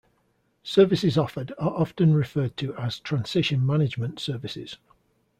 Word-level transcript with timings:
Services 0.63 1.15
offered 1.15 1.51
are 1.59 1.69
often 1.75 2.15
referred 2.15 2.57
to 2.57 2.75
as 2.75 2.97
transition 2.97 3.63
management 3.63 4.19
services. 4.19 4.79